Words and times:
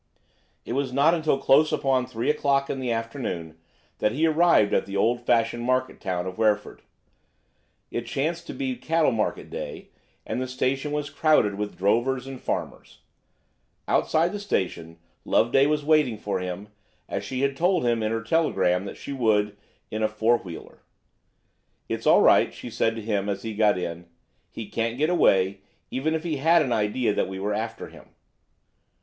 It 0.65 0.73
was 0.73 0.91
not 0.91 1.13
until 1.13 1.37
close 1.37 1.71
upon 1.71 2.07
three 2.07 2.31
o'clock 2.31 2.71
in 2.71 2.79
the 2.79 2.91
afternoon 2.91 3.59
that 3.99 4.13
he 4.13 4.25
arrived 4.25 4.73
at 4.73 4.87
the 4.87 4.97
old 4.97 5.21
fashioned 5.21 5.61
market 5.61 6.01
town 6.01 6.25
of 6.25 6.39
Wreford. 6.39 6.81
It 7.91 8.07
chanced 8.07 8.47
to 8.47 8.53
be 8.55 8.75
cattle 8.77 9.11
market 9.11 9.51
day, 9.51 9.89
and 10.25 10.41
the 10.41 10.47
station 10.47 10.91
was 10.91 11.11
crowded 11.11 11.53
with 11.53 11.77
drovers 11.77 12.25
and 12.25 12.41
farmers. 12.41 13.01
Outside 13.87 14.31
the 14.31 14.39
station 14.39 14.97
Loveday 15.23 15.67
was 15.67 15.85
waiting 15.85 16.17
for 16.17 16.39
him, 16.39 16.69
as 17.07 17.23
she 17.23 17.41
had 17.41 17.55
told 17.55 17.85
him 17.85 18.01
in 18.01 18.11
her 18.11 18.23
telegram 18.23 18.85
that 18.85 18.97
she 18.97 19.13
would, 19.13 19.55
in 19.91 20.01
a 20.01 20.07
four 20.07 20.39
wheeler. 20.39 20.81
"It's 21.87 22.07
all 22.07 22.23
right," 22.23 22.51
she 22.51 22.71
said 22.71 22.95
to 22.95 23.03
him 23.03 23.29
as 23.29 23.43
he 23.43 23.53
got 23.53 23.77
in; 23.77 24.07
"he 24.49 24.67
can't 24.67 24.97
get 24.97 25.11
away, 25.11 25.59
even 25.91 26.15
if 26.15 26.23
he 26.23 26.37
had 26.37 26.63
an 26.63 26.73
idea 26.73 27.13
that 27.13 27.29
we 27.29 27.39
were 27.39 27.53
after 27.53 27.89
him. 27.89 28.15